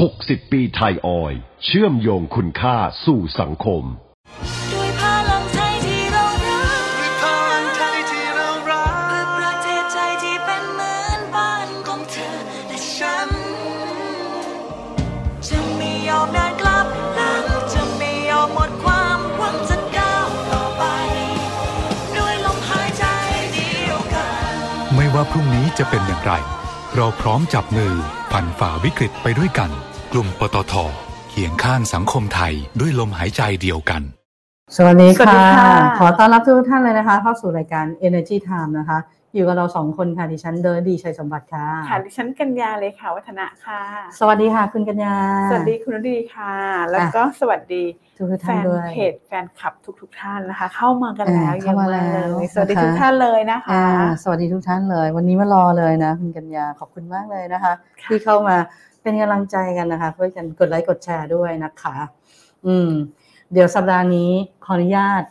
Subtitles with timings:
[0.00, 3.84] 60 ปีไทยออยล์เชื่อมโยงคุณค่าสู่สังคม
[4.72, 7.22] ด้วยพลังใจที่เรารักด้วยพ
[7.52, 12.36] ลังใจที่เรารักเพื่อประเทศใจที่เป็นเหมือนบ้านของเธอ
[12.68, 13.30] และฉัน
[15.46, 16.86] จะไม่ยอมเดินกลับ
[17.16, 20.84] หลังจะไม่ยอมหมดความหวังจะก้าวต่อไป
[22.16, 23.04] ด้วยลมหายใจ
[23.52, 24.54] เดียวกัน
[24.94, 26.32] ไม่ว่าพรุ่งนี้จะเป็นอย่างไร
[26.96, 27.96] เราพร้อมจับมือ
[28.36, 29.70] ผ่านฝ่าวิกฤตไปด้วยกัน
[30.12, 30.74] กลุ่มปตท
[31.30, 34.02] เคียงข้างสังคมไทยด้วยลมหายใจเดียวกัน
[34.76, 38.98] สวัสดีสวัสดีค่ะค่ะ ขอต้อนรับทุกท่านเลยนะคะ เข้าสู่รายการ Energy Time นะคะ
[39.34, 43.80] อยู่กับเราสองคนค่ะดิฉันเดินดีชัยสมบัติค่ะค่ะดิฉันกัญญาเลยค่ะ วัฒนะค่ะ
[44.18, 45.16] สวัสดีค่ะ คุณกัญญา
[45.50, 46.54] สวัสดีคุณนดีค่ะ
[46.90, 47.84] แล้วก็สวัสดี
[48.16, 53.86] ทุกๆแฟท่านนด้วยเพจแฟนคลับทุกๆท่านนะคะ เข้ามากันแล้วอ่าเข้ามาแล้วเยอะกเลยสวัสดีนะคะทุกท่านเลยนะคะอ่า
[54.22, 57.72] สวัสดีทุกท่านเลย วันนี้มารอเลยนะ คุณกัญญาขอบคุณมากเลยนะคะ
[58.02, 58.56] ค่ะที่เข้ามา
[59.02, 61.96] เป็นกำลังใจกันนะคะช่วยกันกดไลค์กดแชร์ด้วยนะคะ
[62.66, 62.90] อืม
[63.52, 64.30] เดี๋ยวสัปดาห์นี้
[64.64, 65.22] ขออนุญาต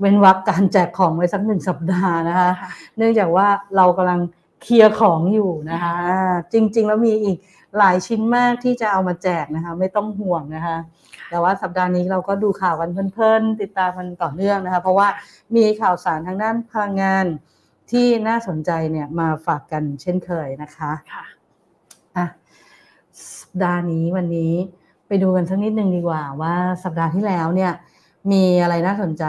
[0.00, 4.20] เว้นวรรคการแจกของไว้สักหนึ่งสัปดาห์นะคะค่ะเนื่องจากว่าเรากำลัง
[4.62, 7.38] เคลียร์ของอยู่นะคะอ่าจริง ๆ แล้วมีอีก
[7.78, 10.76] หลายชิ้นมากที่จะเอามาแจกนะคะ ไม่ต้องห่วงนะคะ
[11.30, 15.08] แต่ว่าสัปดาห์นี้เราก็ดูข่าวกันเพลินๆติดตามกันต่อเนื่องนะคะ เพราะว่า
[15.56, 17.26] มีข่าวสารทางด้านพลังงาน
[17.90, 21.24] ที่น่าสนใจเนี่ยมาฝากกันเช่นเคยนะคะค่ะ
[22.16, 22.26] อะ
[23.40, 24.52] สัปดาห์นี้วันนี้
[25.06, 26.54] ไปดูกันสักนิดนึงดีกว่าว่า
[26.84, 27.72] สัปดาห์ที่แล้วเนี่ย
[28.32, 29.24] มีอะไรน่าสนใจ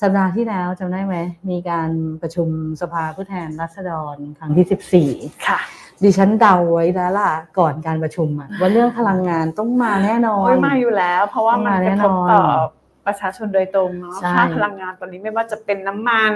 [0.00, 1.16] สัปดาห์ที่แล้วจำได้ไหม
[1.50, 1.90] มีการ
[2.22, 2.48] ประชุม
[2.80, 5.60] สภาผู้แทนราษฎรครั้งที่ 14 ค่ะ
[6.02, 12.44] ดิฉันเดาไว้แล้วล่ะก่อนการประชุมอะว่าเรื่องพลังงานต้องมาแน่นอนโอ้ยมาอยู่แล้ว เพราะว่ามันมากแน่ระนทอบนต่อ
[13.06, 16.32] ประชาชนโดยตรงเนาะใช่ค่าพลังงานตอนนี้ไม่ว่าจะเป็นน้ำมัน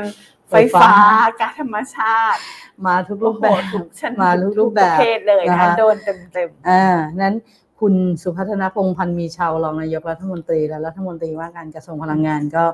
[0.49, 0.93] ไฟไฟฟ้าฟ้า
[1.41, 2.41] ก๊าซธรรมชาติ
[2.87, 6.85] มาทุกรูปแบบโอ้โหทุกชนิดมาทุกรูปแบบประเภทเลยนะนะคะโดนเต็มเต็มอ่า
[7.23, 7.35] นั้น
[7.81, 12.65] คุณสุพัฒนพงษ์พันธ์มีชาวรองนายกรัฐมนตรีและรัฐมนตรีว่าการกระทรวงพลังงานก็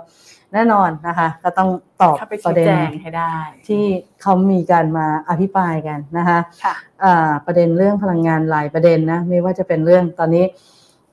[0.53, 1.69] แน่นอนนะคะ ก็ต้อง
[2.03, 3.35] ตอบเข้าไปปชี้ระเด็นแจงให้ได้
[3.69, 3.85] ที่
[4.23, 6.75] เขามีการมาอภิปรายกันนะคะค่ะ
[7.05, 10.45] อ่าประเด็นเรื่องพลังงานหลายประเด็นนะไม่ว่าจะเป็นเรื่องตอนนี้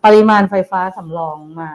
[0.06, 1.72] ปริมาณไฟฟ้าสำรองมา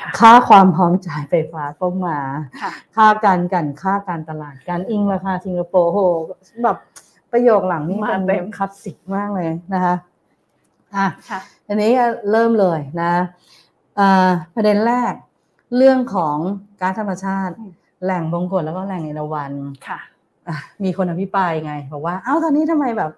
[0.00, 2.18] ค่ะค่าความพร้อมจ่ายไฟฟ้าก็มา
[2.62, 5.98] ค่ะค่าการกันค่าการตลาดการอิงราคาสิงคโปร์โห
[6.64, 6.78] แบบ
[7.32, 9.94] ประโยคหลังนี่มาเป็นเต็มคลาสสิกมากเลยนะคะ
[10.96, 11.92] อะค่ะทีนี้
[12.30, 13.12] เริ่มเลยนะ
[13.98, 15.12] อ่าประเด็นแรก
[15.76, 16.36] เรื่องของ
[16.80, 17.72] ก๊าซธรรมชาติอืม
[18.04, 19.52] แหล่งบงกฎแล้วก็แหล่งเอราวัน
[19.86, 19.98] ค่ะ
[20.48, 23.10] อะมีคนอภิปรายไงบอกว่าเอ้าตอนนี้ทำไมแบบ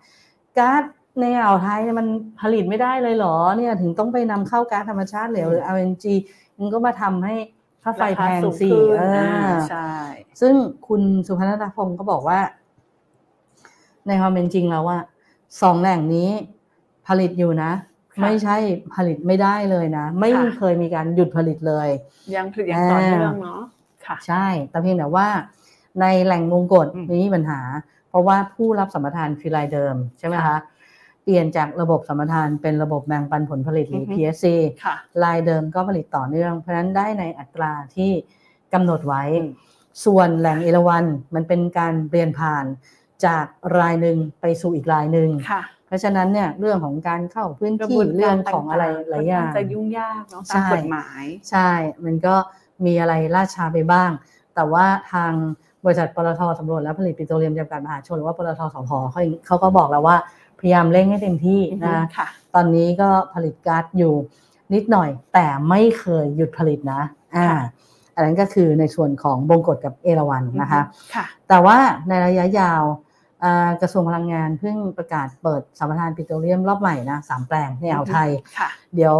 [0.59, 0.83] ก๊าซ
[1.21, 2.07] ในอ่าวไทยเนี่ยมัน
[2.41, 6.05] ผลิตไม่ได้เลยเหรอเนี่ยถึงต้องไปนำเข้าก๊าซธรรมชาติเหลวหรือ LNG
[6.59, 7.35] มันก็มาทำให้
[7.83, 9.91] ค่าไฟแพงราคาสูงสิขึ้นเอออ่าอใช่
[10.41, 10.55] ซึ่ง
[10.89, 12.41] คุณสุพัฒนพงศ์ก็บอกว่า
[14.07, 14.99] ในความเป็นจริงแล้วว่า
[15.63, 16.31] สองแหล่งนี้
[17.11, 17.73] ผลิตอยู่นะ
[18.15, 18.57] ค่ะไม่ใช่
[18.95, 21.89] ผลิตไม่ได้เลยนะ ไม่ค่ะเคยมีการหยุดผลิตเลย
[22.35, 23.63] ยังผลิตอย่างต่อเนื่องเนาะ
[24.07, 25.29] ค่ะ ใช่ แต่เพียงแต่ว่า
[26.01, 27.61] ในแหล่งมงกฎอืมไม่มีปัญหา
[28.09, 30.57] เพราะว่าผู้รับสัมปทานคือรายเดิมใช่ไหมคะค่ะ
[31.23, 34.47] เปลี่ยนจากระบบสัมปทานเป็นระบบแบ่งปันผลผลิตหรืออฮึ PSC
[34.85, 38.11] ค่ะรายเดิมก็ผลิตต่อเนื่อง เพราะฉะนั้นได้ในอัตราที่
[38.73, 39.53] กำหนดไว้อืม
[40.05, 41.05] ส่วนแหล่งเอราวัน
[41.35, 42.65] มันเป็นการเปลี่ยนผ่าน
[43.27, 43.45] จาก
[43.79, 51.71] รายหนึ่งไปสู่อีกรายหนึ่งค่ะเพราะฉะนั้นเนี่ยเรื่องของการเข้าพื้นกระบที่วนเรื่กาองรของอะไรหลายอย่างค่นข้จะยุ่งยากเนาะใช่ตามกฎหมาย ใช่
[52.05, 52.35] มันก็
[52.87, 54.11] มีอะไรล่าช้าไปบ้าง
[54.55, 55.33] แต่ว่าทาง
[55.85, 60.17] บริษัทปตทสำรวจและผลิตปิโตรเลียมจำกัดมหาชนหรือว่าปตทสพเขาเขาก็บอกแล้วว่า
[60.61, 64.15] พยายามเร่งให้เต็มที่นะค่ะตอนนี้ก็ผลิตก๊าซอยู่
[64.75, 67.03] นิดหน่อย แต่ไม่เคยหยุดผลิตนะ
[67.37, 67.63] อ่าค่ะ
[68.15, 70.83] อันนั้นก็คือในส่วนของบงกฎกับเอราวันนะคะ
[71.15, 71.77] ค่ะแต่ว่า
[72.09, 73.10] ในระยะยาวอ่า
[73.83, 78.29] กระทรวงพลังงานเพิ่งประกาศเปิดสัมปทานปิโตรเลียมรอบใหม่นะสามแปลงในอ่าวไทย
[78.59, 79.17] ค่ะเดี๋ยว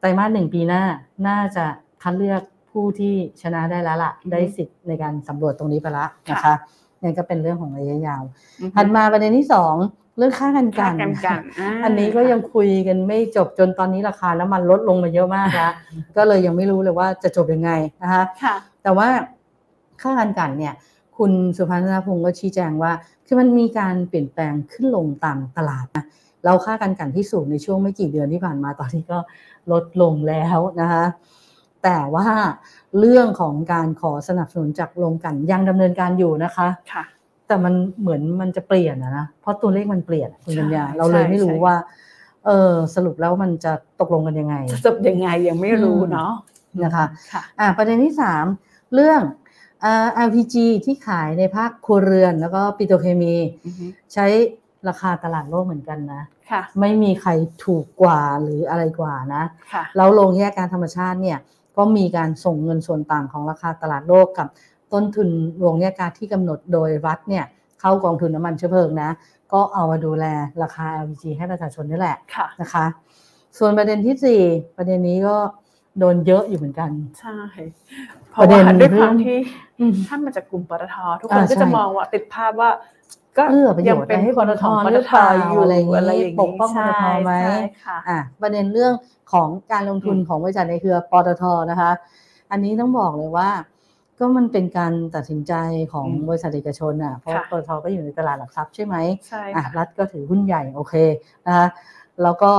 [0.00, 0.82] ไตรมาสหนึ่งปีหน้า
[1.28, 1.64] น่าจะ
[2.02, 6.54] คัดเลือกผู้ที่ชนะได้แล้วล่ะอือฮึได้สิทธิ์ในการสำรวจตรงนี้ไปแล้วนะคะค่ะ
[7.02, 8.22] นี่ก็เป็นเรื่องของระยะยาว
[8.60, 9.74] อือฮึถัดมาประเด็นที่สอง
[10.18, 15.72] เรื่องค่ากันกัค่านกันกันาอันนี้ก็ยังคุยกันไม่จบจนตอนนี้ราคาน้ำมันลดลงมาเยอะมากแล้ว
[16.16, 17.70] ก็เลยยังไม่รู้เลยว่าจะจบยังไง
[18.02, 19.08] นะคะค่ะแต่ว่า
[20.00, 20.74] ค่าการกันเนี่ย
[21.18, 22.92] คุณสุพัฒนพงศ์ก็ชี้แจงว่า
[23.26, 26.04] คือมันมีการเปลี่ยนแปลงขึ้นลงตามตลาดนะ
[26.44, 29.18] เราค่าการกันที่สูงในช่วงไม่กี่เดือนที่ผ่านมาตอนนี้ก็
[29.72, 31.04] ลดลงแล้วนะคะ
[31.84, 32.26] แต่ว่า
[32.98, 37.04] เรื่องของการขอสนับสนุนจากโรงกลันยังดำเนินการอยู่นะคะค่ะ
[37.46, 41.76] แต่มันเหมือนมันจะเปลี่ยนอะนะเพราะตัวเลขมันเปลี่ยนอะคุณปัญญาใช่เราเลยไม่รู้ใช่ว่า
[42.46, 46.32] เออสรุปแล้วมันจะตกลงกันยังไงจะจบยังไงยังไม่รู้เนาะ
[46.84, 48.44] นะคะค่ะ อ่าประเด็นที่สาม
[48.94, 49.47] เรื่องอ่า
[50.26, 53.34] LPG ที่ขายในภาคครัวเรือน แล้วก็ปิโตรเคมี
[53.66, 54.26] อือฮึใช้
[54.88, 57.30] ราคาตลาดโลกเหมือนกันนะค่ะไม่มีใคร
[57.64, 59.42] ถูกกว่าหรืออะไรกว่านะ
[59.72, 61.38] ค่ะแล้วโรงแยกการธรรมชาติเนี่ย
[61.76, 64.48] ก็มีการส่งเงินส่วนต่างของราคาตลาดโลกกับ
[64.92, 65.28] ต้นทุน
[65.60, 67.44] โรงแยกการที่กำหนดโดยรัฐเนี่ย
[67.80, 69.10] เข้ากองทุนน้ำมันเชื้อเพลิงนะ
[69.52, 70.24] ก็เอามาดูแล
[70.62, 72.84] ราคา LPG ให้ประชาชนนี่แหละค่ะนะคะ
[73.58, 74.42] ส่วนประเด็นที่สี่
[74.76, 75.36] ประเด็นนี้ก็
[75.98, 77.36] โดนเยอะอยู่เหมือนกัน ใช่
[78.30, 79.38] เพประราะเด็นว่าด้วยความเรื่องที่
[79.80, 82.70] อืมท่านมาจากกลุ่มปตททุกคนอ่าก็จะใช่มองว่าติดภาพว่า
[83.38, 88.92] ก็เอื้อประโยชน์ยังเป็นไปให้คนปตทของปหตรือทเปล่าอยู่อะไรอย่างนี้อะไรอย่างปกป้องปตทไหมใช่ค่ะอะประเด็นเรื่อง
[89.32, 91.90] ของการลงทุนอืมของบริษัทในเครือปตทนะคะ
[92.50, 93.50] อันนี้ต้องบอกเลยว่า
[94.18, 95.52] ก็มันเป็นการตัดสินใจ
[95.92, 98.96] ของอืมบริษัทเอกชนอะเพราะค่ะปตทก็อยู่ในตลาดหลักทรัพย์ใช่ไหม
[99.28, 100.94] ใช่อะค่ะรัฐก็ถือหุ้นใหญ่โอเค
[101.46, 101.66] นะคะ
[102.22, 102.52] แล้วก็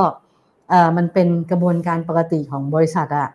[0.72, 3.30] อ่ามันเป็นกระบวนการปกติของบริษัทอะ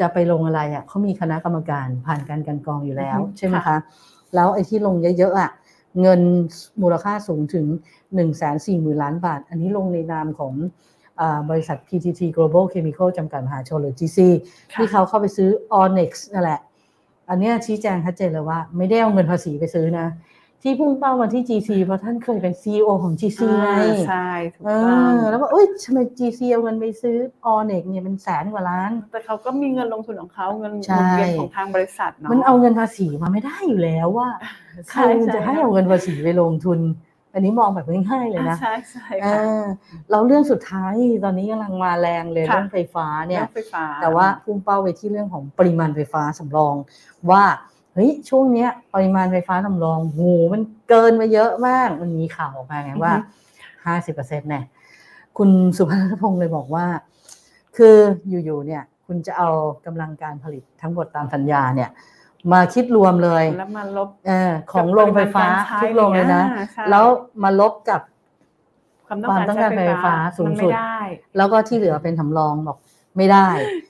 [0.00, 3.76] จะไปลงอะไรอะเขามีคณะกรรมการผ่านการกลันกรองอยู่แล้วอือฮึใช่ไหมค่ะคะ
[4.34, 5.50] แล้วไอ้ที่ลงเยอะๆอะ
[6.00, 6.20] เงิน
[6.82, 7.66] มูลค่าสูงถึง
[8.14, 10.52] 1 4 0 0 0 0ล้านบาท อันนี้ลงในนามของ
[11.20, 14.18] อาบริษัท PTT Global Chemical จำกัดมหาชนหรือ GC
[14.72, 15.50] ค่ะที่เขาเข้าไปซื้อ
[15.82, 16.60] Onyx นั่นแหละ
[17.30, 20.06] อันเนี้ยชี้แจงชัดเจนเลยว่า ไม่ได้เอาเงินภาษีไปซื้อนะ
[20.62, 27.16] ที่พุ่งเป้ามาที่ GC เพราะท่านเคยเป็น CEO ของ GC ไงอ่าใช่ถูกเอต้องอแล้วว่าเอ้ยทำไม GC เอาเงินไปซื้อ
[27.54, 34.28] Onyx เนี่ยเป็นแสนกว่าล้าน แต่เขาก็มีเงินลงทุนของเขาเงินหใช่มุนเวียนของทางบริษัทเนาะมันเอาเงินภาษีมาไม่ได้อยู่แล้วว่า
[34.90, 36.80] ใครใช่มันใช่จะให้เอาเงินภาษีไปลงทุน
[37.34, 39.64] อันนี้มองแบบง่ายๆเลยอ่านะใช่ใช่เอค่ะอ
[40.10, 40.94] แล้วเรื่องสุดท้าย
[41.24, 46.74] ตอนนี้กำลังมาแรงเลยค่ะเรื่องไฟฟ้าเนี่ยรถไฟฟ้าแต่ว่าพุ่งเป้าไปที่เรื่องของปริมาณไฟฟ้าสำรอง
[47.30, 47.42] ว่า
[47.94, 50.20] เฮ้ยช่วงเนี้ยปริมาณไฟฟ้าสำรองโห
[50.52, 53.12] มันเกินมาเยอะมาก มันมีข่าวออกมาไงว่า
[53.86, 54.64] ห้าสิบเปอร์เซ็นต์เนี่ย
[55.38, 56.86] คุณสุพัฒนพงศ์เลยบอกว่า
[57.76, 57.96] คือ
[58.28, 59.48] อยู่ๆเนี่ย คุณจะเอา
[59.86, 61.90] กำลังการผลิตทั้งหมดตามสัญญาเนี่ย
[62.52, 67.04] มาคิดรวมเลยแล้วมาลบเออของโรงไฟฟ้ากับปริมาณการใช้ทุกโรงเลยนะอ่าใช่แล้ว
[67.42, 68.00] มาลบกับ
[69.06, 70.98] ความความต้องการไฟฟ้าสูงสุดมันไม่ได้
[71.36, 72.78] แล้วก็ที่เหลือเป็นสำรองบอก
[73.16, 73.48] ไม่ได้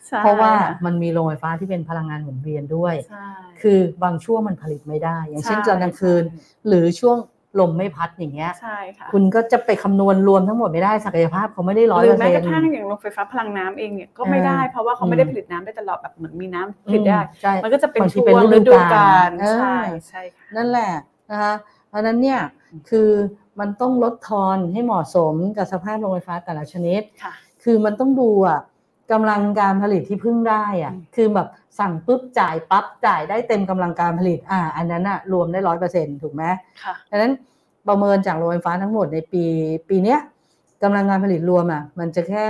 [0.09, 0.53] ใช่เพราะว่า
[0.85, 3.29] มันมีโรงไฟฟ้าที่เป็นพลังงานหมุนเวียนด้วยใช่
[3.63, 7.17] คือบางช่วงมันผลิตไม่ได้ อย่างเช่นใช่ตอนกลางคืนใช่หรือช่วง
[7.61, 20.93] ลมไม่พัดอย่างเงี้ย ใช่ค่ะ คุณก็จะไปคำนวณรวมทั้งหมดไม่ได้ศักยภาพเขาไม่ได้ร้อยหรืเปออร์แม้เซ็กนระต์ทั่งอย่างโรงไฟฟ้าพลังน้ำเองเนี่ยก็ไม่ได้เออเพราะว่าเขาอืมไม่ได้ผลิตน้ำได้ตลอดแบบเหมือนมีน้ำผลิตได้ใช่มันก็จะเป็นบางทีช่วเป็นงฤฤดูดูกากาลลเออใช่ใช่ค่ะนั่นแหละ
[21.31, 21.55] นะคะ
[21.89, 22.41] เพราะฉะนั้นเนี่ย
[22.91, 23.11] คือ
[23.61, 28.61] มันต้องลดทอนให้เหมาะสมกับสภาพโรงไฟฟ้าแต่ละชนิดค่ะคือมันต้องดูอะ
[29.13, 31.49] กำลังการผลิตที่พึ่งได้อะอืมคือแบบ
[31.79, 36.43] สั่งปุ๊บจ่ายปั๊บจ่ายได้เต็มกำลังการผลิต อ่า อันนั้นอะรวมได้ร้อยเปอร์เซ็นต์ถูกไหม
[36.83, 37.33] ค่ะดังนั้น
[37.89, 39.45] ประเมินจากโรงไฟฟ้าทั้งหมดในปี
[39.89, 40.19] ปีเนี้ย
[40.83, 42.43] กำลังการผลิตรวมอะมันจะแค่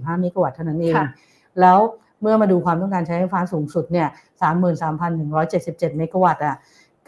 [0.00, 1.08] 45,225เมกะวัตต์เท่านั้นเองค่ะ
[1.60, 1.78] แล้ว
[2.20, 4.08] เมื่อมาดูความต้องการใช้ไฟฟ้าสูงสุดเนี่ย
[5.22, 6.56] 33,177เมกะวัตต์อะ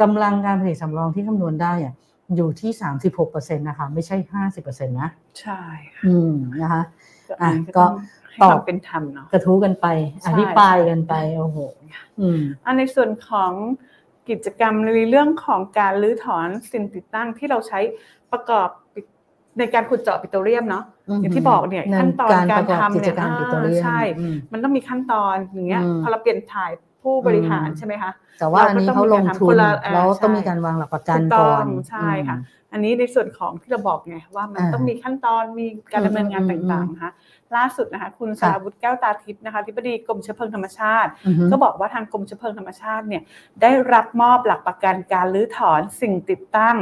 [0.01, 1.95] กำลังการผลิตสำรองที่คำนวณได้อะ
[2.37, 2.71] อยู่ที่
[3.17, 4.17] 36%นะคะ ไม่ใช่
[4.57, 5.11] 50%นะ
[5.41, 5.61] ใช่
[5.95, 6.83] ค่ะอืมนะคะ
[7.31, 7.95] อะนนี้ก็ต้อง
[8.33, 9.87] ให้ตอบความเป็นธรรมเนาะกระทู้กันไป
[10.23, 11.59] ใช่อธิบายกันไปโอ้โห
[12.21, 13.53] อืมอันในส่วนของ
[14.31, 17.81] กิจกรรมในเรื่องของการรื้อถอนสิ่งติดตั้งที่เราใช้
[18.33, 18.69] ประกอบ
[19.59, 20.85] ในการขุดเจาะปิโตรเลียมเนาะ
[21.21, 26.71] อย่างที่บอกเนี่ยขั้นตอนการประกอบทำกิจเนี่ยการปิโตรเลียมอ่าใช่อืมมันต้องมีขั้นตอนอย่างเงี้ยอืมพอเราเปลี่ยนถ่าย
[27.03, 37.13] ผู้บริหารอืมใช่ไหมคะแต่ว่าอันนี้เขาลงทุคนนละอ่าแล้วต้องใช่มีการวางหลักประกันถูก่ต้ออนงใช่ค่ะอืมอันนี้ในส่วนของที่เราบอกไงว่ามันอ่าต้องมีขั้นตอนมีการดำเนินงานอืมอืมต่างๆนะคะ
[37.57, 43.23] ล่าสุดนะคะคุณค่ะสาวุฒิแก้วตาทิพย์นะคะที่บดีกรมเชื้อเพลิงธรรมชาติอือฮึก็บอกว่าทางกรมเชื้อเพลิงธรรมชาติเนี่ย
[43.63, 46.77] ได้รับมอบหลักประกันการรื้อถอนสิ่งติดตั้ง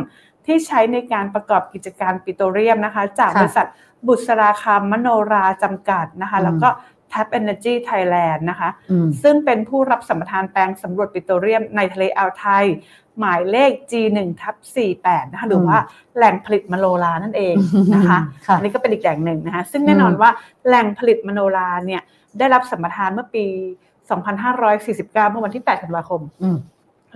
[0.46, 3.66] ที่ใช้ในการประกอบกิจการปิโตรเลียมนะคะ จากค่ะบริษัท
[4.06, 6.68] บุษราคำมโนราจำกัดนะคะอืมแล้วก็
[7.12, 12.64] Tap Energy Thailand นะคะอืมซึ่งเป็นผู้รับสัมปทานแปลงสำรวจปิโตรเลียมในทะเลอ่าวไทย
[13.18, 14.56] หมายเลข G1 ทับ
[14.96, 15.78] 48 นะคะ หรือว่า
[16.16, 17.54] แหล่งผลิตมโนรานั่นเอง
[17.94, 20.30] นะคะค่ะอันนี้ก็เป็นอีกแหล่งหนึ่งนะคะ ซึ่งแน่นอนอืมว่า
[20.66, 22.02] แหล่งผลิตมโนราเนี่ย
[22.38, 23.44] ได้รับสัมปทานเมื่อปี
[24.16, 26.56] 2549 เมื่อวันที่8ธันวาคมอืม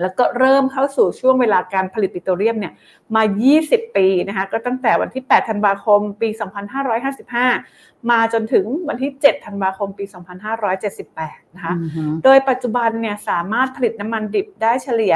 [0.00, 2.73] แล้วก็เริ่มเข้าสู่ช่วงเวลาการผลิตปิโตรเลียมเนี่ย
[3.14, 3.23] มา
[3.61, 6.28] 20 ปีนะคะก็ตั้งแต่วันที่ 8 ธันวาคม ปี
[6.99, 10.04] 2555 มาจนถึงวันที่ 7 ธันวาคม ปี
[10.80, 15.14] 2578 นะคะอือฮึโดยปัจจุบันเนี่ยสามารถผลิตน้ำมันดิบได้เฉลี่ย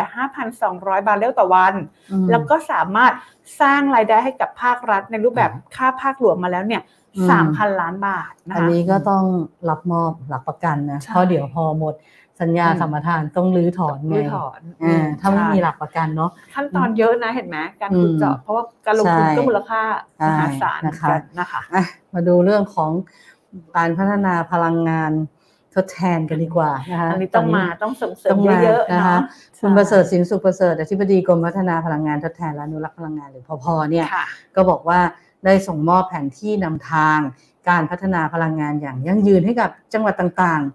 [0.53, 1.75] 5,200 บาร์เรลต่อวัน
[2.13, 3.13] อืมแล้วก็สามารถ
[3.61, 6.83] สร้างรายได้ให้กับภาครัฐในรูปแบบค่าภาคหลวงมาแล้วเนี่ย
[7.17, 9.25] อืม3,000ล้านบาทนะอันคะนี้ก็ต้อง
[9.69, 11.95] รับมอบหลักประกันนะใช่เพราะเดี๋ยวพอหมด
[12.41, 19.83] สัญญาอืมสัมปทานต้องรื้อถอนไงรื้อถอนอ่าถ้าไม่ใช่มีหลักประกันเนาะขั้นตอนเยอะนะเห็นไหมการขุดเจาะอืมเพราะว่าการลงทุนใช่ก็มูลค่า
[20.19, 22.91] ใช่มหาศาลเหมือนกันนะคะนะคะอะมาดูเรื่องของ
[23.77, 25.13] การพัฒนาพลังงาน
[25.75, 29.21] ทดแทนกันดีกว่านะคะอันนี้ต้องมาต้องส่งเสริต้มองมาเยอะๆนะคะเนาะ
[29.61, 34.25] คุณประเสริฐสินสุขประเสริฐอธิบดีกรมพัฒนาพลังงานทดแทนและอนุรักษ์พลังงานหรือพพเนี่ยค่ะ
[34.57, 35.01] ก็บอกว่า
[35.45, 37.19] ได้ส่งมอบแผนที่นำทาง
[37.69, 40.75] การพัฒนาพลังงานอย่างยั่งยืนให้กับจังหวัดต่างๆ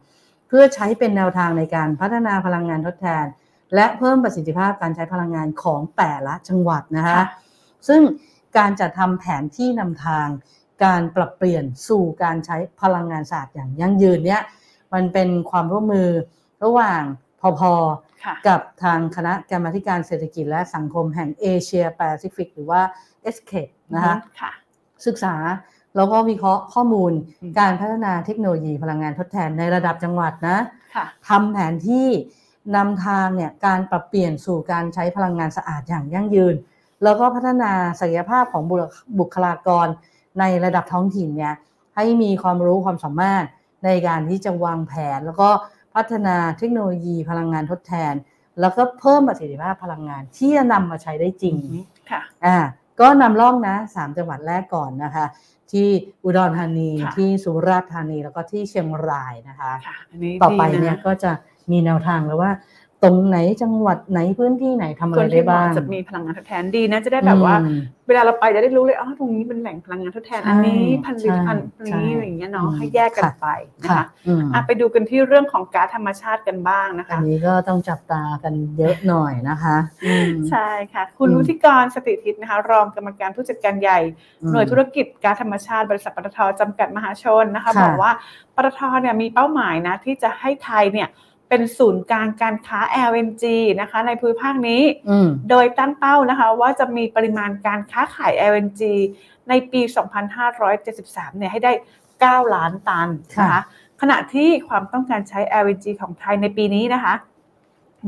[0.50, 3.26] เพื่อใช้เป็นแนวทางในการพัฒนาพลังงานทดแทน
[3.76, 7.26] และเพิ่มประสิทธิภาพการใช้พลังงานของแต่ละจังหวัดนะคะค่ะ
[7.88, 8.02] ซึ่ง
[8.58, 10.28] การจัดทำแผนที่นำทาง
[10.84, 14.42] การปรับเปลี่ยนสู่การใช้พลังงานสะอาดอย่างยั่งยืนเนี่ย
[14.94, 16.10] มันเป็นความร่วมมือ
[16.64, 17.02] ระหว่าง
[17.42, 17.62] พพ
[18.24, 22.82] ค่ะกับทางคณะกรรมาธิการเศรษฐกิจและสังคมแห่งเอเชียแปซิฟิกหรือว่า
[23.36, 24.52] s c a p นะคะค่ะ
[25.06, 25.36] ศึกษา
[26.00, 30.58] แล้วก็วิเคราะห์ข้อมูลอืมการพัฒนาเทคโนโลยีพลังงานทดแทนในระดับจังหวัดนะ
[30.96, 32.08] ค่ะทำแผนที่
[32.76, 36.56] นำทางเนี่ยการปรับเปลี่ยนสู่การใช้พลังงานสะอาดอย่างยั่งยืน
[37.04, 38.82] แล้วก็พัฒนาศักยภาพของบุค
[39.20, 39.88] บุคลากร
[40.40, 41.54] ในระดับท้องถิ่นเนี่ย
[41.96, 43.46] ให้มีความรู้ความสามารถ
[43.86, 45.50] ในการที่จะวางแผน แล้วก็
[45.96, 48.14] พัฒนาเทคโนโลยีพลังงานทดแทน
[48.60, 51.56] แล้วก็เพิ่มประสิทธิภาพพลังงานที่จะนำมาใช้ได้จริง
[52.12, 52.58] ค่ะอ่า
[53.00, 55.26] ก็นำร่องนะสามจังหวัดแรกก่อนนะคะ
[55.72, 55.88] ที่
[56.24, 61.32] อุดรธานีค่ะที่สุราษฎร์ธานีแล้วก็ที่เชียงรายนะคะค่ะอันนี้ต่อไปดีะเนี่ยก็จะ
[61.72, 62.52] มีแนวทางแล้วว่า
[63.04, 73.48] ตรงไหนจังหวัดไหนพื้นที่ไหนทำอะคไรนได้ที่เหบ้ามาะงจะมีพลังงานทดแทนดีนะจะได้แบบว่าอืมเวลาเราไปจะได้รู้เลยอ๋อตรงนี้เป็นแหล่งพลังงานทดแทนใช่อันนี้พันลิตใช่พันนี้ใช่อย่างเงี้ยเนาะอืมให้แยกกันค่ะไป
[73.84, 84.00] นะค่ะคะอืมอะไปดูกันที่เรื่องของก๊าซธรรมชาติกันบ้างนะอัคะนนี้ก็ต้องจับตากันเยอะหน่อยนะคะอืมใช่ค่ะ คุณอืมวุฒิกรสติทิศนะคะ รองกรรมการผู้จัดการใหญ่
[84.42, 88.12] อืมหน่วยธุรกิจก๊าซธรรมชาติบริษัทปตทจำกัดมหาชนนะคะค่ะบอกว่า
[88.56, 91.10] ปตทเนี่ยมีเป้าหมายนะที่จะให้ไทยเนี่ย
[91.50, 92.80] เป็นศูนย์กลางการค้า
[93.10, 93.44] LNG
[93.82, 98.82] นะคะ ในภูมิภาคนี้อืมโดยตั้งเป้านะคะ ว่าจะมีปริมาณการค้าขาย LNG
[99.50, 99.82] ในปี
[100.60, 101.74] 2573 เนี่ยให้ได้
[102.44, 103.08] 9 ล้านตัน
[103.40, 103.62] นะคะ
[104.02, 107.14] ขณะที่ความต้องการใช้ LNG ของไทยในปีนี้นะคะ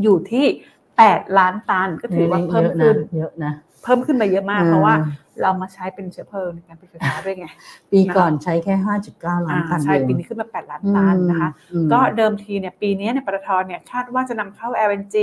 [0.01, 0.45] อยู่ที่
[0.91, 4.95] 8 ล้านตันก็ถือว่าเพิ่มขึ้นเยอะนะ เพิ่มขึ้นมาเยอะมากอืมเพราะว่า
[5.41, 7.47] เรามาใช้เป็นเชื้อเพลิงในการผลิตไฟฟ้าด้วยไง
[7.91, 8.75] ปีก่อนใช้แค่
[9.11, 15.15] 5.9 ล้านอ่าตันใช่เองปีนี้ขึ้นมา 8 ล้านตันนะคะอืมก็เดิมทีเนี่ยปีนี้เนี่ยปตทเนี่ยคาดว่าจะนำเข้า LNG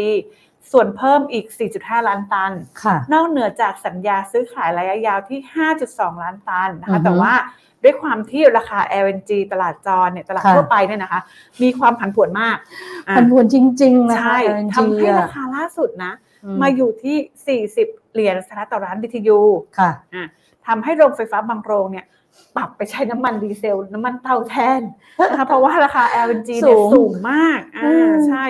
[0.72, 1.46] ส่วนเพิ่มอีก
[1.78, 5.38] 4.5 ล้านตันค่ะนอกเหนือจากสัญญาซื้อขายระยะยาวที่
[5.80, 7.32] 5.2 ล้านตันนะอือฮึคะ แต่ว่า
[7.84, 11.20] ด้วยความที่ราคา LNG ตลาดจรเนี่ยตลาดค่ะทั่วไปเนี่ยนะคะ
[11.62, 12.56] มีความผันผวนมาก
[13.08, 16.27] อะพันผวนจริงๆนะคะใช่ LNG ทำให้อะราคาล่าสุดนะอื
[16.62, 19.38] มาอยู่ที่ 40 เหรียญสหรัฐต่อล้าน BTU
[19.78, 20.24] ค่ะอะ
[20.66, 22.06] ทำให้โรงไฟฟ้าบางโรงเนี่ย
[22.56, 24.82] ปรับไปใช้น้ำมันดีเซล น้ำมันเตาแทน
[25.30, 28.44] นะคะเพราะว่าราคา LNG เนี่ยสูงสูงมากอือ่ามใช่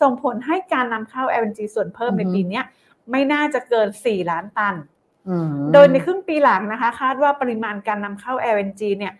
[0.00, 2.64] ส่งผลให้การนำเข้า LNG ส่วนเพิ่มในอือฮึปีเนี้ย
[3.10, 4.74] ไม่น่าจะเกิน 4 ล้านตัน
[5.28, 9.12] อืมโดยในครึ่งปีหลังนะคะ คาดว่าปริมาณการนำเข้า LNG เนี่ย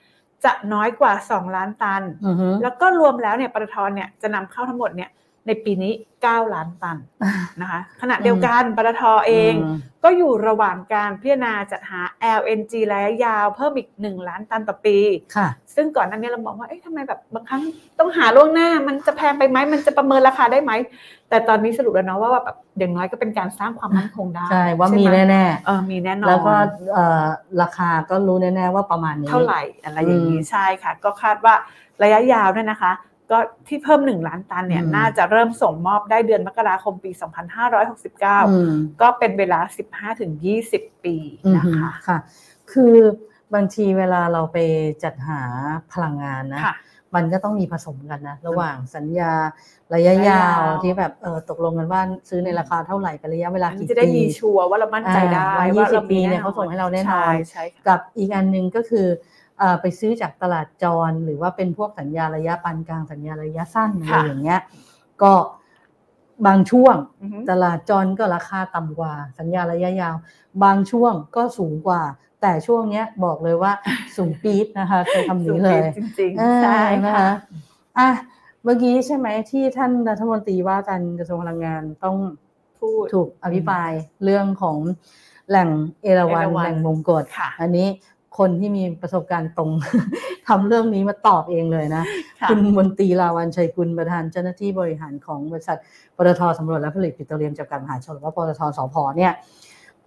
[0.45, 5.11] จะน้อยกว่า 2 ล้านตันอือฮึแล้วก็รวมแล้วเนี่ยปตทเนี่ยจะนำเข้าทั้งหมดเนี่ย
[5.47, 5.93] ในปีนี้
[6.25, 6.97] 9 ล้านตัน
[7.61, 12.01] นะคะขณะเดียวกันปตทเองอืมก็อยู่ระหว่างการพิจารณาจัดหา
[12.39, 14.97] LNG ระยะยาวเพิ่มอีก 1 ล้านตันต่อปี
[15.37, 17.63] ค่ะซึ่งก่อนหน้านี้เราบอกว่าเอ๊ะทำไมแบบบางครั้ง
[17.99, 20.73] ต้องหาล่วงหน้ามันจะแพงไปไหมมันจะประเมินราคาได้ไหม
[21.29, 26.55] แต่ตอนนี้สรุปแล้วเนาะว่าแบบอย่างน้อยก็เป็นการสร้างความมั่นคงได้ ใช่ ว่ามีไหแน่เออมีแน่นๆอน แล้วก็
[26.93, 27.25] เอ่อ
[27.63, 31.55] ราคาก็รู้แน่ๆว่าประมาณนี้ เท่าไหร่อะไรอย่างนี้อืมใช่ค่ะ ก็คาดว่า
[32.03, 32.93] ระยะยาวเนี่ยนะคะ
[33.31, 33.39] ก็
[33.69, 37.11] ที่เพิ่ม 1 ล้านตันเนี่ยอืมน่าจะเริ่มส่งมอบได้เดือนมกราคมปี
[37.81, 39.61] 2569อืมก็เป็นเวลา
[40.33, 41.17] 15-20 ปี
[41.57, 42.19] นะคะอือฮึค่ะ
[42.73, 42.97] คือ
[43.55, 44.59] บางทีเวลาเราไป
[45.05, 45.41] จัดหา
[45.93, 46.77] พลังงานนะค่ะ
[47.15, 49.33] มันก็ต้องมีผสมกันนะ ระหว่างสัญญา
[49.95, 59.23] ระยะระยะยายาววที่แบบเออตกลงกันว่าซื้อในราคาเท่าไหร่เป็นระยะเวลาอันนี้กี่จะได้ปีมีชัวร์ว่าเรามั่นใจได้อ่าว่าว่าเรา20ปีเนี่ยเขาส่งให้เราแน่นอนใช่ใช่ค่ะกับอีกอันหนึ่งก็คือเอ่อ
[59.81, 64.61] ไปซื้อจากตลาดจร หรือว่าเป็นพวกสัญญาระยะปานกลางสัญญาระยะสั้นอะไรค่ะอย่างเงี้ย
[65.23, 65.33] ก็
[66.47, 70.15] บางช่วงอือฮึตลาดจรก็ราคาต่ำกว่า สัญญาระยะยาว
[70.65, 72.03] บางช่วงก็สูงกว่า
[72.41, 73.73] แต่ช่วงเนี้ยบอกเลยว่า
[74.17, 77.31] สูงปี๊ดนะคะใช้คำนี้เลยจริงเออๆใช่นะค่ะคะ
[77.99, 78.09] อะ
[78.63, 82.17] เมื่อกี้ใช่ไหมที่ท่านรัฐมนตรีว่าการกระทรวงพลังงานต้อง
[82.79, 83.91] พูดถูกอภิปราย
[84.25, 84.79] เรื่องของ
[85.49, 85.69] แหล่ง
[86.03, 87.89] เอราวัณเอราวัณแหล่งมงกฎค่ะอันนี้
[88.39, 89.71] คนที่มีประสบการณ์ตรง
[90.49, 92.05] ทำเรื่องนี้มาตอบเองเลยนะ
[92.41, 95.79] ค่ะคุณมนตรีลาวันชัยกุลประธานเจ้าหน้าที่บริหารของบริษัท
[96.17, 99.33] ปตทสำรวจและผลิตปิโตรเลียมจำกัดมหาชนหรือว่าปตทสพเนี่ย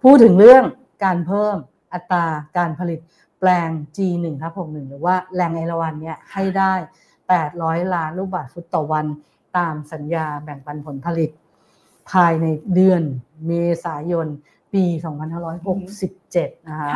[0.02, 0.64] พูดถึงเรื่อง
[1.04, 1.56] การเพิ่ม
[1.92, 2.24] อัตรา
[2.58, 3.00] การผลิต
[3.40, 6.72] แปลง G1 ทับ61หรือว่าแหล่งเอราวัณเนี่ยให้ได้
[7.32, 9.06] 800 ล้านลูกบาศก์ฟุตต่อวัน
[9.56, 11.30] ตามสัญญาแบ่งปันผลผลิต
[12.10, 13.02] ภายในเดือน
[13.46, 13.52] เม
[13.84, 14.26] ษายน
[14.72, 14.84] ปี
[15.76, 16.90] 2567 นะคะ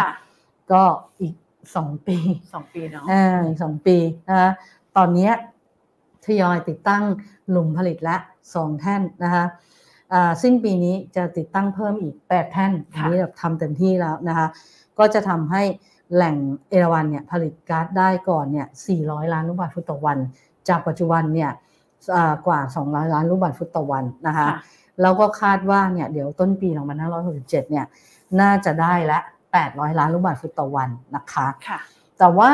[0.72, 0.84] ค่ะก็
[1.20, 1.34] อีก
[1.70, 2.18] 2ปี
[2.54, 3.96] สองปีเนาะอ่าอีกสองปี
[4.28, 4.50] นะคะ
[4.96, 5.32] ตอนเนี้ย
[6.24, 7.02] ทยอยติดตั้ง
[7.50, 8.16] หลุมผลิตละ
[8.54, 9.44] สองแท่นนะคะ
[10.12, 14.46] อ่าสิ้นปีนี้จะติดตั้งเพิ่มอีก 8 แท่นอันนี้แบบทำเต็มที่แล้วนะคะ
[14.98, 15.62] ก็จะทำให้
[16.14, 16.36] แหล่ง
[16.70, 18.66] เอราวันเนี่ยผลิตก๊าซได้ก่อนเนี่ย
[18.98, 20.18] 400 ล้านลูกบาศก์ฟุตต่อวัน
[20.68, 21.50] จากปัจจุบันเนี่ย
[22.14, 24.58] อ่ากว่า 200 ล้านลูกบาศก์ฟุตต่อวันนะคะค่ะ
[25.02, 26.68] แล้วก็คาดว่าเนี่ยเดี๋ยวต้นปี
[27.14, 27.87] 2567 เนี่ย
[28.40, 29.20] น่าจะได้ละ
[29.60, 31.78] 800 ล้านลูกบาศก์ฟุตต่อวันนะคะค่ะ
[32.18, 32.52] แต่ว่า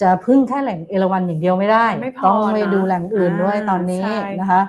[0.00, 4.62] จะพึ่งแค่แหล่งเอราวันอย่างเดียวไม่ได้ไม่พอต้องไปนะดูแหล่งอื่นด้วยอ่าตอนนี้ใช่นะคะ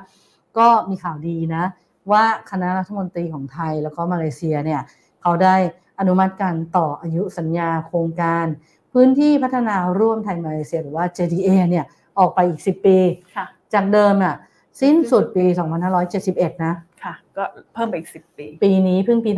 [0.57, 1.63] ก็มีข่าวดีนะ
[2.11, 4.81] ว่าคณะรัฐมนตรีของไทยแล้วก็มาเลเซียเนี่ย
[5.21, 5.55] เขาได้
[5.99, 8.45] อนุมัติการต่ออายุสัญญาโครงการ
[8.93, 11.85] พื้นที่พัฒนาร่วมไทยมาเลเซียหรือว่า JDA เนี่ย
[12.19, 12.97] ออกไปอีก 10 ปี
[13.35, 14.35] ค่ะจากเดิมอะ
[14.81, 15.45] สิ้นสุดปี
[16.03, 19.31] 2571 นะ ค่ะ ก็เพิ่มไปอีกสิบปี ปีนี้เพิ่งปี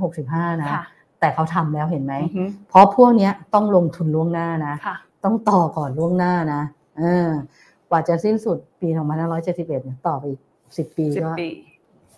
[0.00, 0.84] 2565 นะค่ะ
[1.20, 6.62] แต่เขาทำแล้วเห็นไหมอือฮึเพราะพวกเนี้ยต้องลงทุนล่วงหน้านะค่ะต้องต่อก่อนล่วงหน้านะ
[6.98, 7.28] เออ
[7.90, 11.48] กว่าจะสิ้นสุดปี2571เนี่ยต่อไปอีก10ปีสิบก็ปี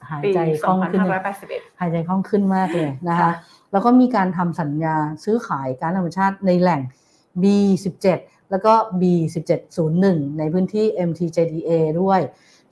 [0.08, 3.32] หายปีใจคสอล่องงพันขึ้นห้าร้อยแปดสิบเอ็ดหายใจคล่องขึ้นมากเลยนะคะค่ะ
[3.72, 6.80] แล้วก็มีการทำสัญญาซื้อขายการธรรมชาติในแหล่ง
[7.42, 8.06] B17
[8.50, 10.04] แล้วก็ B1701
[10.38, 12.20] ในพื้นที่ MTJDA ด้วย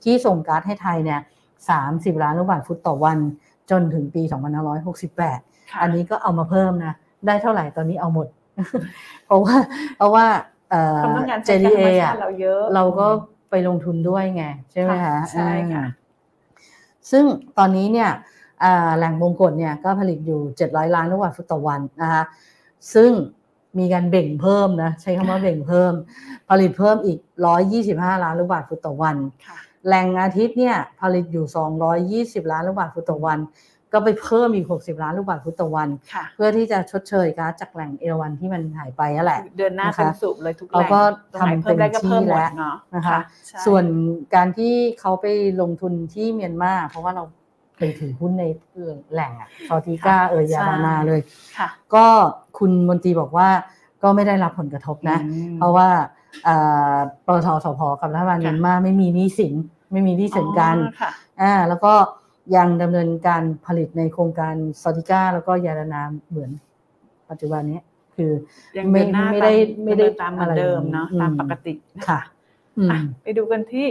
[0.03, 1.19] ที่ส่งก๊าซให้ไทยเนี่ย
[1.71, 3.17] 30 ล้านลูกบาศก์ฟุตต่อวัน
[3.71, 4.21] จนถึงปี
[4.87, 5.33] 2568ค่ะ
[5.81, 6.93] อันนี้ก็เอามาเพิ่มนะ
[7.27, 8.27] ได้เท่าไหร่ตอนนี้เอาหมด
[9.25, 9.55] เพราะว่า
[9.97, 10.25] เพราะว่า
[10.69, 13.07] เอ่อความต้องการใช้ก๊าซธร JDA รมชาอะติเราเยอะเราก็
[13.49, 15.99] ไปลงทุนด้วยไง ใช่ไหมคะใช่ค่ะอ่า
[17.11, 17.23] ซึ่ง
[17.57, 18.09] ตอนนี้เนี่ย
[18.63, 22.23] อ่าแหล่งบงกฎเนี่ยก็ผลิตอยู่ 700 ล้านลูกบาศก์ฟุตต่อวันนะคะ
[22.93, 23.11] ซึ่ง
[23.79, 25.93] มีการเบ่งเพิ่มนะใช้คำว่าเบ่งเพิ่ม
[26.49, 27.19] ผลิตเพิ่มอีก
[27.71, 29.57] 125 ล้านลูกบาศก์ฟุตต่อวันค่ะ
[29.87, 31.45] แหล่งอาทิตย์เนี่ยผลิตอยู่
[32.41, 33.39] 220 ล้านลูกบาศก์ฟุตต่อวัน
[33.93, 41.01] ก็ไปเพิ่มอีก 60 ล้านลูกบาศก์ฟุตต่อวันค่ะเพื่อที่จะชดเชยก๊าซจากแหล่งเอราวันที่มันหายไปนั่นแหละ เดือนหน้านะคะเต็มสูบเลยทุกแหเราล่งก็
[41.33, 43.85] ตรงไหนทำเพิ่มได้ก็เพิ่มหมดเต็มที่แล้วเนาะนะคะใช่ส่วน
[44.35, 45.25] การที่เขาไป
[45.61, 47.23] ลงทุนที่เมียนมาเพราะว่าเรา
[47.77, 48.43] ไปถือหุ้นใน
[49.13, 51.21] แหล่งอะซอติก้าเอยยาบานาเลย
[51.57, 52.05] ค่ะก็
[52.57, 53.49] คุณมนตรีบอกว่า
[54.03, 55.89] ก็ไม่ได้รับผลกระทบนะอืมเพราะว่า
[56.45, 56.55] เอ่
[56.93, 59.53] อปตทสพกับรัฐบาลค่ะเมียนมาไม่มีหนี้สิน
[59.91, 61.93] ไม่มีหนี้สินกันอ๋อค่ะอ่าแล้วก็
[62.55, 66.51] ยังดำเนินการผลิตในโครงการซอติก้าแล้วก็ยาดานาเหมือน
[67.29, 67.79] ปัจจุบันนี้
[68.15, 68.31] คือ
[68.77, 71.73] ยังไม่เดินหน้าไม่ได้ตามไม่ได้ดำเนินตามเหมือนเดิมเนาะอะไรอย่างนี้ตามปกติ
[72.07, 72.19] ค่ะ
[72.77, 73.87] อืมอะไปดูกันที่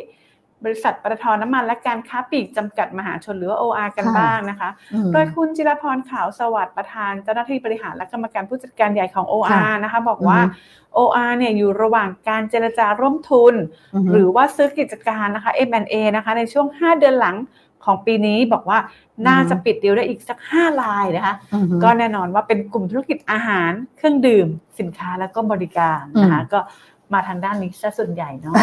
[0.64, 13.54] บริษัทปตทน้ำมันและการค้าปลีกจำกัดมหาชนหรือว่า OR กันค่ะบ้างนะคะอืมโดยคุณจิรพรขาวสวัสดิ์ประธานเจ้าหน้าที่บริหารและกรรมการผู้จัดการใหญ่ของ OR ค่ะนะคะ บอกว่าอือฮึ OR เนี่ยอยู่ระหว่างการเจรจาร่วมทุน
[13.94, 17.36] อือฮึหรือว่าซื้อกิจการนะคะ M&A นะคะในช่วง 5 เดือนหลัง
[17.84, 18.78] ของปีนี้บอกว่า
[19.26, 24.48] น่าอือฮึจะปิดดีลได้อีกสัก5ลายนะคะอือฮึก็แน่นอนว่าเป็นกลุ่มธุรกิจอาหารเครื่องดื่ม
[24.80, 26.60] สินค้าแล้วก็บริการนะคะอืมก็
[27.12, 28.54] มาทางด้านนี้ซะส่วนใหญ่เนาะ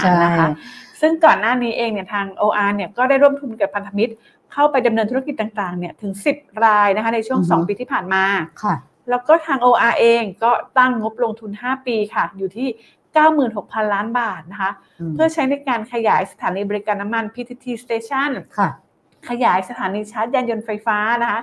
[0.00, 0.48] ใช่นะคะ
[1.00, 4.12] ซึ่งก่อนหน้านี้เองเนี่ยทาง OR เนี่ยก็ได้ร่วมทุนกับพันธมิตร
[4.52, 8.24] เข้าไปดำเนินธุรกิจต่างๆเนี่ยถึง 10 รายนะคะในช่วงอือฮึ2ปีที่ผ่านมา
[8.62, 8.74] ค่ะ
[9.10, 12.68] แล้วก็ทาง OR เองก็ตั้งงบลงทุน 5 ปีค่ะ อยู่ที่
[13.20, 14.72] 96,000 ล้านบาทนะคะ
[15.10, 18.68] มเพื่อใช้ในการขยายสถานีบริการน้ำมัน PTT Station ค่ะ
[19.28, 21.40] ขยายสถานีชาร์จยานยนต์ไฟฟ้านะคะ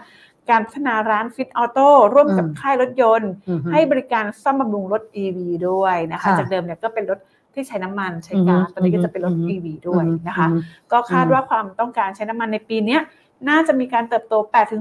[0.50, 5.38] การพัฒนาร้านฟิตออโต้ร่วมกับอืมค่ายรถยนต์อือฮึให้บริการซ่อมบำรุงรถ EV
[5.70, 7.20] ด้วยนะคะค่ะจากเดิมเนี่ยก็เป็นรถ
[7.54, 13.02] ที่ใช้น้ำมันใช้อือฮึก๊าซตอนนี้ก็จะเป็นรถอือฮึ EV ด้วยนะคะอืมก็คาดอืมว่าความต้องการใช้น้ำมันในปีเนี้ย
[13.50, 14.34] น่าจะมีการเติบโต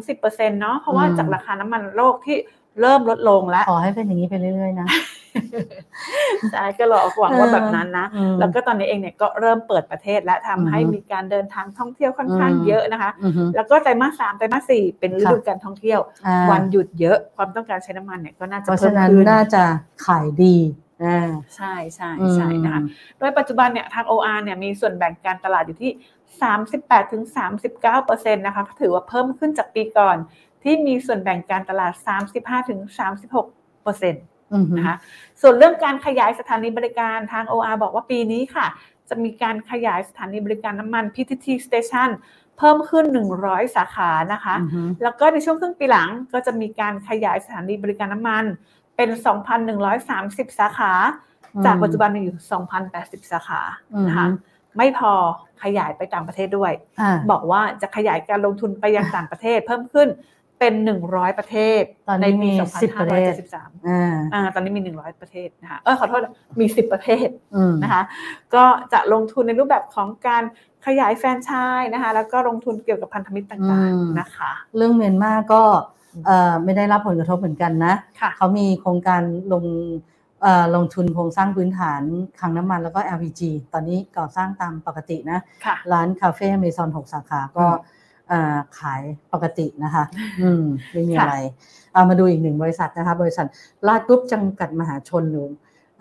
[0.07, 2.37] 8-10%เนาะเพราะว่าอืมจากราคาน้ำมันโลกที่
[2.81, 4.89] เริ่มลดลงแล้วขอให้เป็นอย่างนี้ไปเรื่อยๆนะ
[6.53, 19.63] ใช่ก็รอหวังว่าแบบนั้นนะอืมแล้วก็ตอนนี้เองเนี่ยก็เริ่มเปิดประเทศและทำให้อือฮึมีการเดินทางท่องเที่ยวค่อนข้างอืมเยอะนะคะอือฮึแล้วก็ไตรมาสสามไตรมาสสี่เป็นฤดูการท่องเที่ยวอ่าวันหยุดเยอะความต้องการใช้น้ำมันเนี่ยก็น่าจะเพราะเพิ่ฉะมนั้นขึ้นน่าจะ
[20.07, 20.57] ขายดี
[21.05, 22.89] อ่าใช่ใช่ใช่นะคะอืม
[23.19, 25.91] โดยปัจจุบันเนี่ยทาง OR เนี่ยมีส่วนแบ่งการตลาดอยู่ที่
[26.53, 27.23] 38ถึง
[27.85, 30.17] 39%นะคะก็ถือว่าเพิ่มขึ้นจากปีก่อน
[30.63, 31.93] ที่มีส่วนแบ่งการตลาด
[32.33, 32.81] 35ถึง
[33.47, 34.97] 36%อือฮึนะคะ
[35.41, 38.67] ส่วนเรื่องการขยายสถานีบริการทาง OR บอกว่าปีนี้ค่ะ
[39.09, 42.11] จะมีการขยายสถานีบริการน้ำมัน PTT Station
[42.59, 43.05] เพิ่มขึ้น
[43.41, 48.45] 100 สาขานะคะอือฮึแล้วก็ในช่วงครึ่งปีหลังก็จะมีการขยายสถานีบริการน้ำมัน
[48.97, 49.11] เป็น
[49.85, 50.93] 2,130 สาขา
[51.55, 52.37] อืมจากปัจจุบันมีอยู่
[52.85, 53.61] 2,080 สาขา
[54.09, 55.13] นะคะอือฮึไม่พอ
[55.63, 60.09] ขยายไปต่างประเทศด้วยอ่าบอกว่าจะขยายการลงทุนไปยังต่างประเทศเพิ่มขึ้น
[60.59, 60.75] เป็น
[61.09, 68.03] 100 ประเทศตอนในนี้ปีมีสิบประเทศ2573อ่าอ่าตอนนี้มี 100 ประเทศนะคะเออขอโทษนะมี 10 ประเทศอืมนะคะ
[68.55, 70.43] ก็จะลงทุนในรูปแบบของการ
[70.87, 75.63] ขยายแฟรนไชส์นะคะแล้วก็ลงทุนเกี่ยวกับพันธมิตรต่างอืมๆนะคะ เรื่องเมียนมาก็
[76.27, 79.65] เอ่อไม่ได้รับผลกระทบเหมือนกันนะค่ะเขามีโครงการลง
[80.43, 82.03] เอ่อลงทุนโครงสร้างพื้นฐาน
[82.41, 83.41] คลังน้ำมันแล้วก็ LPG
[83.73, 87.79] ตอนนี้ก่อสร้างตามปกตินะค่ะร้านคาเฟ่เมซอนหกสาขาก็เอ่อ
[88.79, 90.05] ขายปกตินะคะ
[90.43, 91.37] อืมไม่มีค่ะอะไร
[91.95, 93.47] เอามาดูอีกหนึ่งบริษัทนะคะ บริษัท
[93.87, 95.49] ลาดกรุ๊ปจำกัดมหาชนหรือ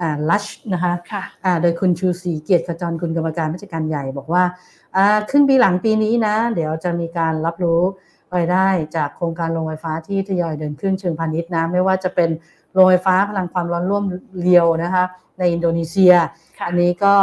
[0.01, 4.43] อ่าลัชนะคะค่ะอ่าโดยคุณชูศรีเกียรติขจรคุณกรรมการผู้จัดการใหญ่บอกว่า
[4.95, 7.81] อ่าครึ่งปีหลังปีนี้นะ เดี๋ยวจะมีการรับรู้
[8.35, 12.29] รายได้จากโครงการโรงไฟฟ้าที่ทยอยเดินขึ้นเชิงพาณิชย์นะ ไม่ว่าจะเป็น
[12.73, 14.03] โรงไฟฟ้าพลังความร้อนร่วม
[14.41, 15.03] เรียวนะคะ
[15.39, 16.13] ในอินโดนีเซีย
[16.57, 17.13] ค่ะอันนี้ก็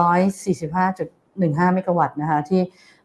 [0.00, 2.60] 145.15 เมกะวัตต์นะคะที่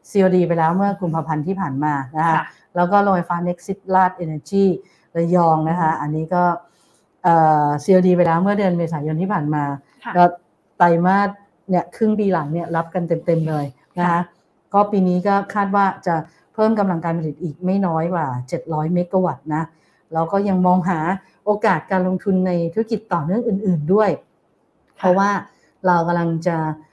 [0.10, 2.44] COD ไปแล้วเมื่อกุมภาพันธ์ที่ผ่านมานะคะค่ะ
[2.76, 4.66] แล้วก็โรงไฟฟ้า Nexit ลาด Energy
[5.18, 6.44] ระยองนะคะ อันนี้ก็
[7.24, 9.64] เอ่อ COD ไปแล้วเมื่อเดือนเมษายนที่ผ่านมา
[10.06, 10.24] ค่ะก็
[10.78, 11.30] ไตรมาส
[11.70, 13.66] เนี่ยครึ่งปีหลังเนี่ยรับกันเต็มๆเลย
[13.98, 14.22] นะคะค่ะ
[14.74, 16.16] ก็ปีนี้ก็คาดว่าจะ
[16.54, 18.28] เพิ่มกำลังการผลิตอีกไม่น้อยกว่า
[18.62, 19.64] 700 เมกะวัตต์นะ
[20.14, 21.00] แล้วก็ยังมองหา
[21.46, 24.10] โอกาสการลงทุนในธุรกิจต่อเนื่องอื่น ๆด้วย
[24.98, 25.30] เพราะว่า
[25.88, 26.85] เรากำลังจะอ่า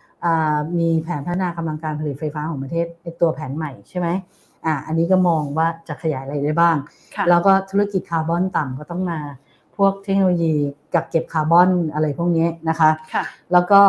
[0.78, 4.08] มีแผนพัฒนากำลังการผลิตไฟฟ้าของประเทศในตัวแผนใหม่ใช่ไหม
[4.66, 6.76] อ่าอันนี้ก็มองว่าจะขยายอะไรได้บ้าง
[7.16, 9.20] ค่ะแล้วก็ธุรกิจคาร์บอนต่ำก็ต้องมา
[9.76, 10.54] พวกเทคโนโลยี
[10.94, 13.80] กักเก็บคาร์บอนอะไรพวกนี้นะคะค่ะแล้วก็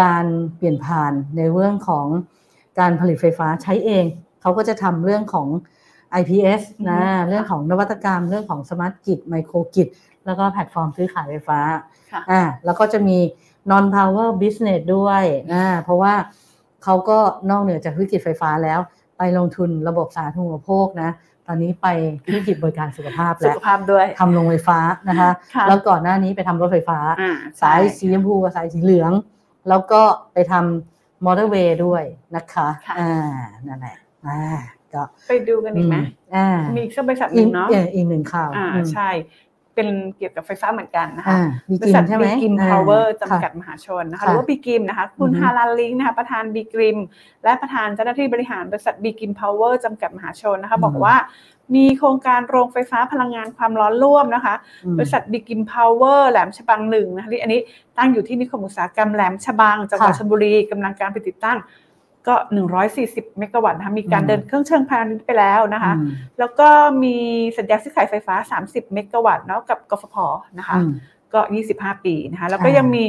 [0.00, 0.24] การ
[0.56, 2.06] เปลี่ยนผ่านในเรื่องของ
[2.78, 4.04] การผลิตไฟฟ้าใช้เอง
[4.42, 5.48] เขาก็จะทำเรื่องของ
[6.20, 9.86] IPS นะอือฮึเรื่องของนวัตกรรม เรื่องของ smart grid micro grid
[10.26, 11.58] แล้วก็แพลตฟอร์มซื้อขายไฟฟ้า
[12.12, 13.18] ค่ะอ่าแล้วก็จะมี
[13.70, 15.24] non power business ด้วย
[15.54, 16.14] อ่าเพราะว่า
[16.84, 17.18] เขาก็
[17.50, 18.80] นอกเหนือจากธุรกิจไฟฟ้าแล้ว
[19.18, 21.10] ไปลงทุนระบบสาธารณูปโภคนะ
[21.46, 21.86] ตอนนี้ไป
[22.24, 29.12] ธุรกิจบริการสุขภาพสุแล้วขภาพด้วยทำโรงไฟฟ้านะคะค่ะแล้วก่อนหน้านี้ไปทำรถไฟฟ้าอ่าสายใช่สีชมพูกับสายสีเหลือง
[29.68, 30.02] แล้วก็
[30.32, 32.02] ไปทำมอเตอร์เวย์ด้วย
[32.36, 33.12] นะคะค่ะอ่า
[33.66, 34.40] นั่นแหละอ่า
[34.94, 35.96] ก็ไปดูกันอีกไหม
[36.34, 39.10] อ่ามีอีกสักบริษัทหอีนึ่กงเนาะเอออีกหนึ่งข่าวอ่าอืมใช่
[39.76, 46.98] เป็นเกี่ยวกับไฟฟ้าเหมือนกันนะคะอ่าบีบริกิมษัทใช่ไหมบีกิมอ่พาวเวอร์ค่ะจำกัดมหาชนนะคะค่ะหรือว่าบีกิมนะคะคุณอือฮึฮาราลิงนะคะประธานบีกิม
[47.44, 51.14] และประธานเจ้าหน้าที่บริหารบริษัทบีกริมพาวเวอร์จำกัดมหาชนนะคะอือฮึบอกว่า
[51.74, 57.60] มีโครงการโรงไฟฟ้าพลังงานความร้อนร่วมนะคะอืมบริษัทบีกริมพาวเวอร์แหลมฉบังหนึ่งนะคะที่อันนี้
[57.98, 61.58] ตั้งอยู่ที่นิคมอุตสาหกรรมแหลมฉบังจังหวัดค่ะชลบุรีกำลังการไปติดตั้ง
[62.28, 62.34] ก็
[62.86, 66.08] 140 เมกะวัตต์นะคะมีการอืมเดินเครื่องเชิงพาณิชย์ไปแล้วนะคะอืม
[66.38, 66.68] แล้วก็
[67.02, 67.16] มี
[67.58, 68.34] สัญญาซื้อขายไฟฟ้า
[68.66, 70.16] 30 เมกะวัตต์เนาะกับกฟผ
[70.58, 70.90] นะคะอืม
[71.34, 71.40] ก็
[71.72, 73.04] 25 ปีนะคะ แล้วก็อ่ายัยังมี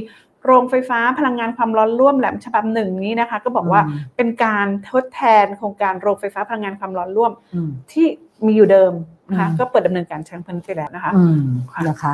[0.46, 8.08] โรงไฟฟ้าพลังงานความร้อนร่วมแหลมฉบับหนึ่งนี้นะคะ ก็บอกว่าอืมเป็นการทดแทนโครงการโรงไฟฟ้าพลังงานความร้อนร่วมอืมที่
[8.46, 8.92] มีอยู่เดิม
[9.30, 11.40] นะคะอืมก็เปิดดำเนินการใช้พื้นที่แล้วนะคะอืม
[11.74, 12.14] ค่ะนะคะ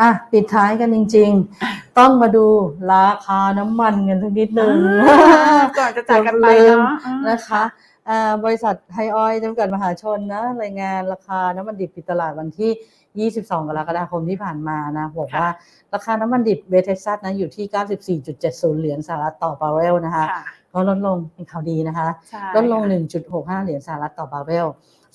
[0.00, 1.30] อะปิดท้ายกันจริง
[1.64, 2.46] ๆ ต้องมาดู
[2.92, 4.74] ราคาน้ำมันกันสักนิดหนึ่ง
[5.08, 7.62] อ่าก่อนจะจากกันไปเนาะอ่านะคะ
[8.08, 15.48] อ่าบริษัทไทยออยล์จำกัดมหาชนนะรายงานราคาน้ำมันดิบปิดตลาดวันที่ 22 กรกฎาคมที่ผ่านมานะบอกว่า
[15.94, 22.82] ราคาน้ำมันดิบเวสเท็กซัสนะอยู่ที่ 94.70 เหรียญสหรัฐต่อบาร์เรลนะคะค่ะก็ลดลงเป็นข่าวดีนะคะใช่ลดลง
[23.24, 24.66] 1.65 เหรียญสหรัฐต่อบาร์เรล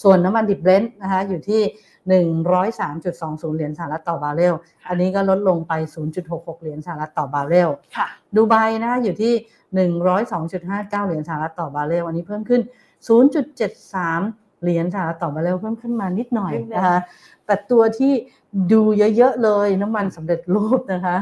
[0.03, 1.61] ส่วนน้ำมันดิบเบรนท์นะคะอยู่ที่
[2.69, 4.53] 103.20 เหรียญสหรัฐต่อบาร์เรล
[4.87, 5.73] อันนี้ก็ลดลงไป
[6.17, 9.33] 0.66 เหรียญสหรัฐต่อบาร์เรลค่ะดูไบนะคะอยู่ที่
[10.19, 12.61] 102.59 เหรียญสหรัฐต่อบาร์เรล อันนี้เพิ่มขึ้น
[13.41, 16.97] 0.73เหรียญสหรัฐต่อบาร์เรลเพิ่มขึ้นมานิดหน่อยนิดนึงนะคะ
[17.45, 18.13] แต่ตัวที่
[18.71, 18.81] ดู
[19.17, 21.15] เยอะๆเลยน้ำมันสำเร็จรูปนะคะ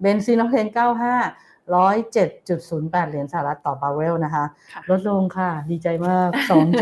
[0.00, 0.66] เบนซินออกเทน
[1.14, 6.28] 95 107.08 เหรียญสหรัฐต่อบาร์เรลนะคะค่ะลดลงค่ะ ดีใจมาก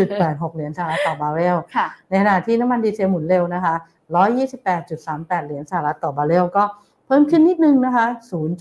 [0.00, 3.74] 2.86 เหรียญสหรัฐต่อบาร์เรลค่ะในขณะที่น้ำมันดีเซลหมุนเร็วนะคะ
[4.60, 6.64] 128.38 เหรียญสหรัฐต่อบาร์เรล ก็
[7.06, 8.06] เพิ่มขึ้นนิดนึงนะคะ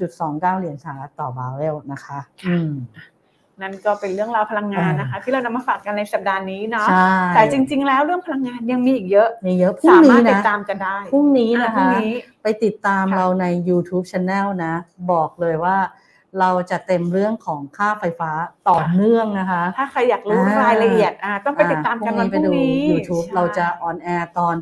[0.02, 2.74] 0.29 เหรียญสหรัฐต่อบาร์เรลนะคะอืม
[3.62, 12.12] นั่นก็เป็นเรื่องราวพลังงานนะคะ ที่เรานำมาฝากกันในสัปดาห์นี้เนาะใช่แต่จริง ๆ แล้วเรื่องพลังงานยังมีอีกเยอะมีเยอะพรุ่งสานี้มารถตินะดตามกันได้พรุ่งนี้อ่านะพรุ่งคะนี้
[12.44, 14.74] ไปติดตามค่ะเราใน YouTube Channel นะ
[15.12, 15.78] บอกเลยว่า
[16.40, 18.32] เราจะเต็มเรื่องของค่าไฟฟ้า
[18.70, 24.56] ต่อเนื่องนะคะ ถ้าใครอยากรู้อ่ารรายละเอียดอ่าต้องไปติดตามกันวันพไปรุ่งดูนี้ YouTube ใช่เราจะออนแอร์ตอน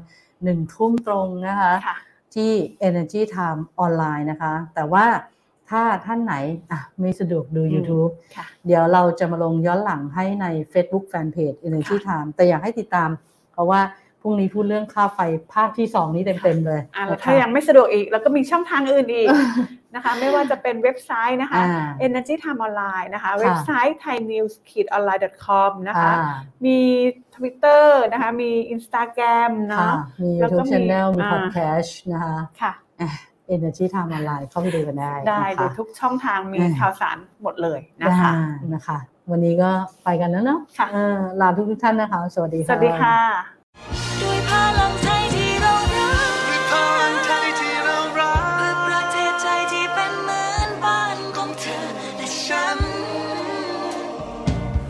[0.43, 1.95] หนึ่งทุ่มตรงนะคะค่ะ
[2.35, 2.51] ที่
[2.87, 5.05] Energy Time ออนไลน์นะคะ แต่ว่า
[5.69, 6.35] ถ้าท่านไหน
[6.71, 13.09] อะไม่สะดวกดูอืม YouTube ค่ะเดี๋ยวเราจะมาลงย้อนหลังให้ใน Facebook Fanpage Energy Time แต่อยากให้ติดตาม
[13.53, 13.81] เพราะว่า
[14.21, 15.19] พรุ่งนี้พูดเรื่องค่าไฟ
[15.53, 19.27] ภาคที่ 2 นี้เต็มๆเลยอ่าแล้วนะคะถ้ายังไม่สะดวกอีก แล้วก็มีช่องทางอื่นอีก
[19.95, 24.53] นะคะ ไม่ว่าจะเป็นเว็บไซต์นะคะอ่า Energy Time Online นะคะ เว็บไซต์ thainews
[24.97, 26.33] online com นะคะอ่า
[26.65, 26.79] มี
[27.35, 33.09] Twitter นะคะ มี Instagram เนาะค่ะมีแล้วก็ YouTube มี Channel มีอ่า Podcast นะคะค่ะอะ
[33.55, 38.97] Energy Time ออนไลน์เข้าไปดูกันได้ได้นะโดคะยทุกช่องทางมีอืมข่าวสารหมดเลยนะคะได้นะคะ
[39.31, 39.69] วันนี้ก็
[40.03, 43.58] ไปกันแล้วเนาะค่ะเออลาทุกๆท่านนะคะ สวัสดีสค่ะวัสดีค่ะ
[44.21, 51.85] ด้วยพลังไทยที่เรารักด้วยพลังไทยที่เรารักเพื่อประเทศไทยที่เป็นเหมือนบ้านของเธอ
[52.17, 52.79] และฉัน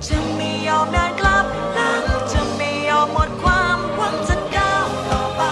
[0.07, 5.43] จะไม่ยอมเดินกลับหลังจะไม่ยอมหมดความหวังจะก้าวต่อไป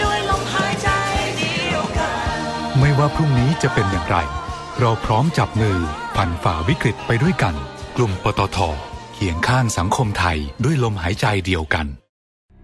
[0.00, 0.88] ด้วยลมหายใจ
[1.38, 2.38] เดียวกัน
[2.78, 4.16] ไม่ว่าพรุ่งนี้จะเป็นอย่างไร
[4.80, 5.78] เราพร้อมจับมือ
[6.16, 7.54] ผ่านฝ่าวิกฤตไปด้วยกัน
[7.96, 8.58] กลุ่มปตท
[9.14, 11.86] เคียงข้างสังคมไทยด้วยลมหายใจเดียวกัน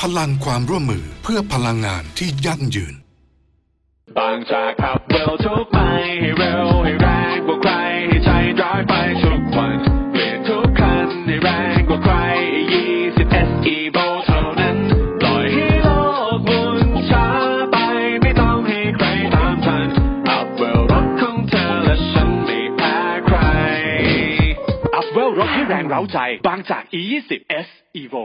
[0.00, 2.94] พลังความร่วมมือเพื่อพลังงานที่ยั่งยืน
[4.18, 5.78] บางจากขับเร็วทุกไป
[6.20, 7.72] ให้เร็วให้แรงกว่าใคร
[8.08, 8.30] ให้ใจ
[8.60, 9.76] ร้ายไปทุกวัน
[10.10, 12.14] เปลี่ยนทุกคันให้แรงกว่าใคร
[12.82, 14.76] 20 SE v o เท่านั้น
[15.20, 15.88] ปล่อยให้โล
[16.36, 16.78] กหมุน
[17.10, 17.26] ช้า
[17.72, 17.76] ไป
[18.20, 19.88] ไม่ต้องให้ใครตามทัน
[20.30, 23.38] up level รถของเธอและฉันไม่แพ้ใคร
[24.94, 27.30] up level รถให้แรงเร้าใจ บางจาก E20
[27.66, 27.68] S
[28.02, 28.24] Evo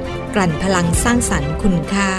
[0.35, 2.11] กลั่นพลังสร้างสรรค์คุณค่า